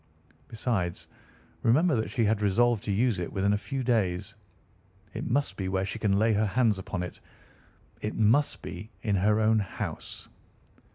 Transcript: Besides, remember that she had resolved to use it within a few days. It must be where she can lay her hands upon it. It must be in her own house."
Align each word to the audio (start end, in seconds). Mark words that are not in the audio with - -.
Besides, 0.47 1.07
remember 1.61 1.95
that 1.95 2.09
she 2.09 2.25
had 2.25 2.41
resolved 2.41 2.83
to 2.85 2.91
use 2.91 3.19
it 3.19 3.31
within 3.31 3.53
a 3.53 3.57
few 3.59 3.83
days. 3.83 4.33
It 5.13 5.29
must 5.29 5.55
be 5.57 5.69
where 5.69 5.85
she 5.85 5.99
can 5.99 6.17
lay 6.17 6.33
her 6.33 6.47
hands 6.47 6.79
upon 6.79 7.03
it. 7.03 7.19
It 8.01 8.15
must 8.15 8.63
be 8.63 8.89
in 9.03 9.15
her 9.17 9.39
own 9.39 9.59
house." 9.59 10.27